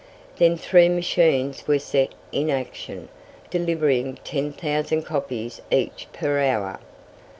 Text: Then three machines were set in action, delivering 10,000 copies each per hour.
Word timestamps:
Then 0.39 0.57
three 0.57 0.89
machines 0.89 1.67
were 1.67 1.77
set 1.77 2.13
in 2.31 2.49
action, 2.49 3.07
delivering 3.51 4.17
10,000 4.23 5.03
copies 5.03 5.61
each 5.69 6.07
per 6.11 6.39
hour. 6.43 6.79